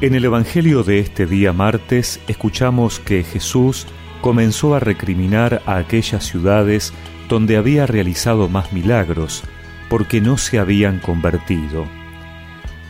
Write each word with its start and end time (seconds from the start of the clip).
En 0.00 0.14
el 0.14 0.24
Evangelio 0.24 0.84
de 0.84 1.00
este 1.00 1.26
día 1.26 1.52
martes 1.52 2.20
escuchamos 2.28 3.00
que 3.00 3.24
Jesús 3.24 3.84
comenzó 4.20 4.76
a 4.76 4.78
recriminar 4.78 5.60
a 5.66 5.74
aquellas 5.78 6.24
ciudades 6.24 6.94
donde 7.28 7.56
había 7.56 7.84
realizado 7.84 8.48
más 8.48 8.72
milagros, 8.72 9.42
porque 9.88 10.20
no 10.20 10.38
se 10.38 10.60
habían 10.60 11.00
convertido. 11.00 11.88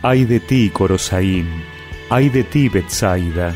Ay 0.02 0.26
de 0.26 0.38
ti, 0.38 0.68
Corosaín, 0.68 1.46
ay 2.10 2.28
de 2.28 2.44
ti, 2.44 2.68
Betsaida, 2.68 3.54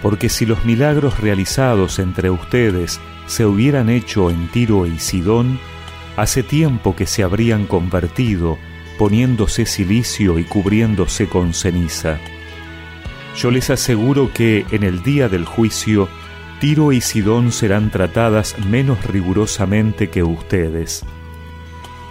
porque 0.00 0.28
si 0.28 0.46
los 0.46 0.64
milagros 0.64 1.18
realizados 1.18 1.98
entre 1.98 2.30
ustedes 2.30 3.00
se 3.26 3.44
hubieran 3.44 3.90
hecho 3.90 4.30
en 4.30 4.46
Tiro 4.52 4.86
y 4.86 5.00
Sidón, 5.00 5.58
hace 6.16 6.44
tiempo 6.44 6.94
que 6.94 7.06
se 7.06 7.24
habrían 7.24 7.66
convertido, 7.66 8.58
poniéndose 8.96 9.66
silicio 9.66 10.38
y 10.38 10.44
cubriéndose 10.44 11.26
con 11.26 11.52
ceniza. 11.52 12.20
Yo 13.36 13.50
les 13.50 13.68
aseguro 13.68 14.32
que 14.32 14.64
en 14.70 14.82
el 14.82 15.02
día 15.02 15.28
del 15.28 15.44
juicio, 15.44 16.08
Tiro 16.58 16.92
y 16.92 17.02
Sidón 17.02 17.52
serán 17.52 17.90
tratadas 17.90 18.58
menos 18.66 19.04
rigurosamente 19.04 20.08
que 20.08 20.22
ustedes. 20.22 21.04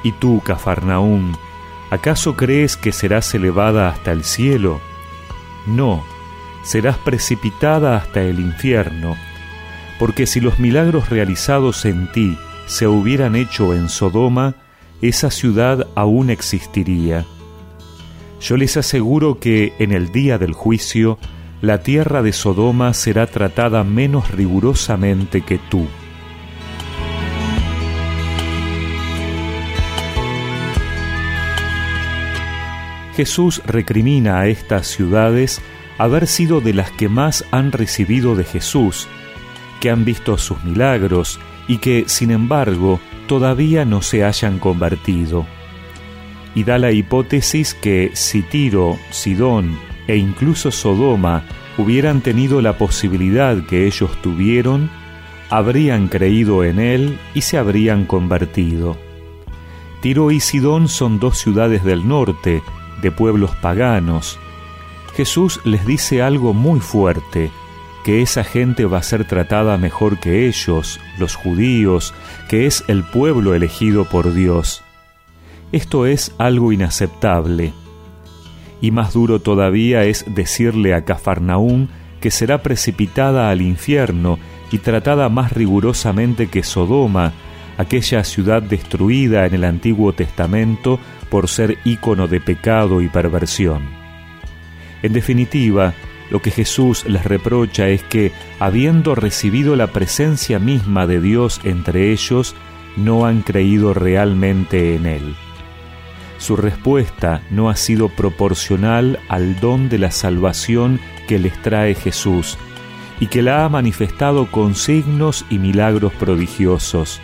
Y 0.04 0.12
tú, 0.12 0.42
Cafarnaúm, 0.46 1.34
¿acaso 1.90 2.36
crees 2.36 2.78
que 2.78 2.92
serás 2.92 3.34
elevada 3.34 3.90
hasta 3.90 4.12
el 4.12 4.24
cielo? 4.24 4.80
No, 5.66 6.04
serás 6.64 6.98
precipitada 6.98 7.98
hasta 7.98 8.22
el 8.22 8.40
infierno, 8.40 9.16
porque 9.98 10.28
si 10.28 10.42
los 10.42 10.60
milagros 10.60 11.10
realizados 11.10 11.86
en 11.86 12.12
ti 12.12 12.38
se 12.68 12.88
hubieran 12.88 13.36
hecho 13.36 13.74
en 13.74 13.90
Sodoma, 13.90 14.54
esa 15.02 15.32
ciudad 15.32 15.88
aún 15.96 16.30
existiría. 16.30 17.26
Yo 18.46 18.57
les 18.57 18.77
aseguro 18.77 19.40
que 19.40 19.74
en 19.79 19.91
el 19.91 20.12
día 20.12 20.38
del 20.38 20.54
juicio, 20.54 21.18
la 21.62 21.79
tierra 21.79 22.21
de 22.21 22.32
Sodoma 22.32 22.93
será 22.93 23.26
tratada 23.26 23.84
menos 23.84 24.29
rigurosamente 24.29 25.41
que 25.41 25.57
tú. 25.57 25.87
Jesús 33.15 33.63
recrimina 33.65 34.41
a 34.41 34.48
estas 34.48 34.85
ciudades 34.85 35.59
haber 35.98 36.27
sido 36.27 36.62
de 36.62 36.76
las 36.76 36.91
que 36.91 37.09
más 37.09 37.46
han 37.49 37.71
recibido 37.71 38.35
de 38.35 38.43
Jesús, 38.43 39.07
que 39.82 39.90
han 39.90 40.05
visto 40.05 40.37
sus 40.37 40.63
milagros 40.63 41.40
y 41.68 41.77
que, 41.77 42.04
sin 42.05 42.30
embargo, 42.30 42.99
todavía 43.26 43.85
no 43.85 44.04
se 44.04 44.24
hayan 44.24 44.59
convertido. 44.59 45.48
Y 46.56 46.64
da 46.64 46.78
la 46.78 46.92
hipótesis 46.92 47.74
que 47.74 48.12
si 48.14 48.42
Tiro, 48.42 48.98
Sidón 49.12 49.78
e 50.08 50.18
incluso 50.18 50.72
Sodoma 50.72 51.44
hubieran 51.78 52.22
tenido 52.22 52.62
la 52.62 52.78
posibilidad 52.78 53.66
que 53.66 53.86
ellos 53.86 54.12
tuvieron, 54.22 54.90
habrían 55.50 56.08
creído 56.08 56.64
en 56.64 56.80
él 56.80 57.20
y 57.34 57.42
se 57.42 57.58
habrían 57.58 58.06
convertido. 58.06 58.98
Tiro 60.02 60.32
y 60.32 60.40
Sidón 60.40 60.88
son 60.88 61.20
dos 61.20 61.38
ciudades 61.38 61.84
del 61.84 62.08
norte, 62.08 62.62
de 63.02 63.12
pueblos 63.12 63.52
paganos. 63.58 64.40
Jesús 65.16 65.59
les 65.66 65.86
dice 65.86 66.22
algo 66.22 66.53
muy 66.53 66.80
fuerte, 66.80 67.52
que 68.03 68.22
esa 68.22 68.44
gente 68.44 68.86
va 68.86 69.00
a 69.00 69.03
ser 69.03 69.26
tratada 69.26 69.78
mejor 69.78 70.20
que 70.20 70.48
ellos, 70.48 71.00
los 71.18 71.36
judíos, 71.36 72.14
que 72.48 72.68
es 72.68 72.84
el 72.88 73.03
pueblo 73.03 73.56
elegido 73.56 74.06
por 74.06 74.31
Dios. 74.34 74.84
Esto 75.75 76.06
es 76.06 76.34
algo 76.38 76.72
inaceptable. 76.72 77.73
Y 78.79 78.91
más 78.91 79.12
duro 79.12 79.41
todavía 79.41 80.06
es 80.06 80.23
decirle 80.25 80.94
a 80.94 81.03
Cafarnaún 81.03 81.90
que 82.22 82.31
será 82.31 82.63
precipitada 82.63 83.50
al 83.50 83.62
infierno 83.62 84.40
y 84.72 84.78
tratada 84.78 85.28
más 85.28 85.52
rigurosamente 85.52 86.47
que 86.47 86.64
Sodoma, 86.64 87.34
aquella 87.78 88.24
ciudad 88.24 88.62
destruida 88.62 89.46
en 89.46 89.53
el 89.53 89.66
Antiguo 89.66 90.14
Testamento 90.14 90.97
por 91.30 91.50
ser 91.50 91.78
ícono 91.84 92.30
de 92.30 92.40
pecado 92.40 93.02
y 93.02 93.09
perversión. 93.09 93.81
En 95.03 95.12
definitiva, 95.12 95.94
lo 96.31 96.41
que 96.41 96.52
Jesús 96.52 97.03
les 97.06 97.25
reprocha 97.25 97.90
es 97.90 98.02
que, 98.02 98.31
habiendo 98.62 99.14
recibido 99.14 99.75
la 99.75 99.88
presencia 99.88 100.58
misma 100.58 101.06
de 101.06 101.19
Dios 101.19 101.59
entre 101.66 102.14
ellos, 102.14 102.56
no 102.96 103.25
han 103.25 103.41
creído 103.41 103.94
realmente 103.94 104.96
en 104.96 105.06
Él. 105.06 105.35
Su 106.46 106.56
respuesta 106.56 107.42
no 107.50 107.72
ha 107.72 107.76
sido 107.76 108.08
proporcional 108.08 109.20
al 109.30 109.60
don 109.60 109.90
de 109.90 109.98
la 109.98 110.12
salvación 110.12 111.00
que 111.28 111.40
les 111.40 111.60
trae 111.64 111.96
Jesús 111.96 112.60
y 113.20 113.26
que 113.26 113.42
la 113.42 113.66
ha 113.66 113.70
manifestado 113.70 114.52
con 114.52 114.76
signos 114.76 115.44
y 115.50 115.58
milagros 115.58 116.14
prodigiosos. 116.14 117.20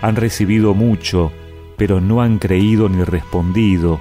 Han 0.00 0.14
recibido 0.14 0.74
mucho, 0.74 1.32
pero 1.76 2.00
no 2.00 2.22
han 2.22 2.38
creído 2.38 2.88
ni 2.88 3.02
respondido. 3.02 4.00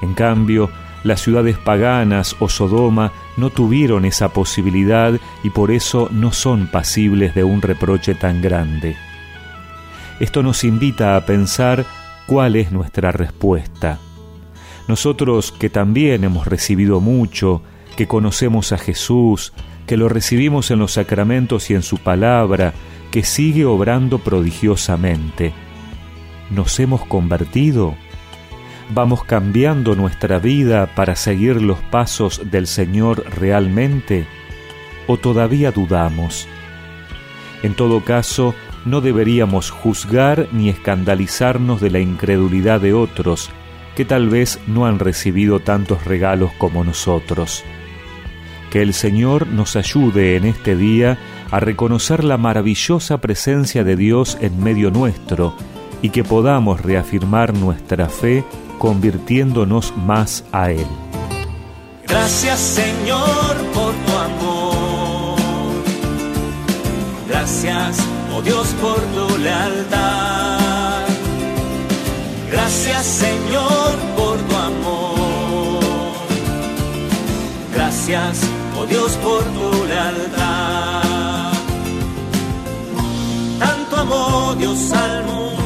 En 0.00 0.14
cambio, 0.14 0.70
las 1.04 1.20
ciudades 1.20 1.58
paganas 1.58 2.36
o 2.38 2.48
Sodoma 2.48 3.12
no 3.36 3.50
tuvieron 3.50 4.06
esa 4.06 4.30
posibilidad 4.30 5.12
y 5.44 5.50
por 5.50 5.72
eso 5.72 6.08
no 6.10 6.32
son 6.32 6.68
pasibles 6.68 7.34
de 7.34 7.44
un 7.44 7.60
reproche 7.60 8.14
tan 8.14 8.40
grande. 8.40 8.96
Esto 10.20 10.42
nos 10.42 10.64
invita 10.64 11.16
a 11.16 11.26
pensar 11.26 11.84
cuál 12.28 12.56
es 12.56 12.70
nuestra 12.70 13.10
respuesta. 13.10 13.98
Nosotros 14.86 15.50
que 15.50 15.70
también 15.70 16.24
hemos 16.24 16.46
recibido 16.46 17.00
mucho, 17.00 17.62
que 17.96 18.06
conocemos 18.06 18.70
a 18.72 18.78
Jesús, 18.78 19.54
que 19.86 19.96
lo 19.96 20.10
recibimos 20.10 20.70
en 20.70 20.78
los 20.78 20.92
sacramentos 20.92 21.70
y 21.70 21.74
en 21.74 21.82
su 21.82 21.96
palabra, 21.96 22.74
que 23.10 23.24
sigue 23.24 23.64
obrando 23.64 24.18
prodigiosamente, 24.18 25.54
¿nos 26.50 26.78
hemos 26.78 27.06
convertido? 27.06 27.94
¿Vamos 28.90 29.24
cambiando 29.24 29.94
nuestra 29.94 30.38
vida 30.38 30.94
para 30.94 31.16
seguir 31.16 31.62
los 31.62 31.78
pasos 31.78 32.42
del 32.50 32.66
Señor 32.66 33.24
realmente? 33.38 34.26
¿O 35.06 35.16
todavía 35.16 35.72
dudamos? 35.72 36.46
En 37.62 37.74
todo 37.74 38.04
caso, 38.04 38.54
no 38.90 39.00
deberíamos 39.00 39.70
juzgar 39.70 40.48
ni 40.52 40.68
escandalizarnos 40.68 41.80
de 41.80 41.90
la 41.90 42.00
incredulidad 42.00 42.80
de 42.80 42.94
otros, 42.94 43.50
que 43.94 44.04
tal 44.04 44.28
vez 44.28 44.58
no 44.66 44.86
han 44.86 44.98
recibido 44.98 45.60
tantos 45.60 46.04
regalos 46.04 46.52
como 46.58 46.84
nosotros. 46.84 47.64
Que 48.70 48.82
el 48.82 48.94
Señor 48.94 49.46
nos 49.46 49.76
ayude 49.76 50.36
en 50.36 50.44
este 50.44 50.76
día 50.76 51.18
a 51.50 51.60
reconocer 51.60 52.24
la 52.24 52.36
maravillosa 52.36 53.18
presencia 53.18 53.84
de 53.84 53.96
Dios 53.96 54.36
en 54.40 54.62
medio 54.62 54.90
nuestro 54.90 55.54
y 56.02 56.10
que 56.10 56.24
podamos 56.24 56.80
reafirmar 56.80 57.54
nuestra 57.54 58.08
fe 58.08 58.44
convirtiéndonos 58.78 59.96
más 59.96 60.44
a 60.52 60.70
Él. 60.70 60.86
Gracias 62.06 62.58
Señor 62.58 63.56
por 63.74 63.94
tu 63.94 64.12
amor. 64.12 65.38
Gracias, 67.28 67.98
oh 68.38 68.42
Dios, 68.42 68.68
por 68.80 69.00
tu 69.00 69.38
lealtad. 69.38 71.06
Gracias 72.50 73.06
Señor 73.06 73.96
por 74.16 74.36
tu 74.38 74.56
amor. 74.56 75.80
Gracias, 77.74 78.40
oh 78.78 78.86
Dios, 78.86 79.12
por 79.24 79.42
tu 79.42 79.84
lealtad. 79.86 81.52
Tanto 83.58 83.96
amor 83.96 84.56
Dios 84.56 84.92
al 84.92 85.24
mundo 85.24 85.57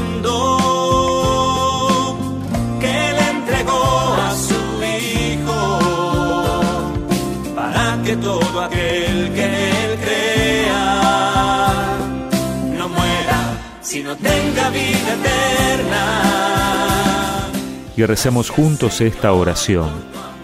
Y 17.97 18.05
recemos 18.05 18.51
juntos 18.51 19.01
esta 19.01 19.33
oración. 19.33 19.91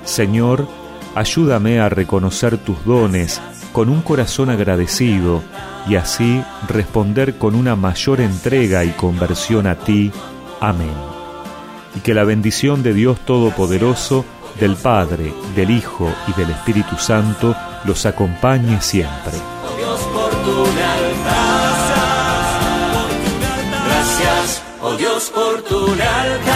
Señor, 0.04 0.68
ayúdame 1.14 1.80
a 1.80 1.88
reconocer 1.88 2.58
tus 2.58 2.84
dones 2.84 3.40
con 3.72 3.88
un 3.88 4.02
corazón 4.02 4.50
agradecido 4.50 5.42
y 5.88 5.96
así 5.96 6.42
responder 6.68 7.38
con 7.38 7.54
una 7.54 7.76
mayor 7.76 8.20
entrega 8.20 8.84
y 8.84 8.90
conversión 8.90 9.66
a 9.66 9.76
ti. 9.76 10.12
Amén. 10.60 10.92
Y 11.94 12.00
que 12.00 12.14
la 12.14 12.24
bendición 12.24 12.82
de 12.82 12.92
Dios 12.92 13.18
Todopoderoso, 13.20 14.24
del 14.60 14.76
Padre, 14.76 15.32
del 15.54 15.70
Hijo 15.70 16.10
y 16.26 16.38
del 16.38 16.50
Espíritu 16.50 16.96
Santo 16.96 17.54
los 17.84 18.04
acompañe 18.06 18.80
siempre. 18.80 19.34
Oh, 24.90 24.96
Dios, 24.96 25.28
por 25.28 25.60
tu 25.62 25.94
lealtad. 25.94 26.48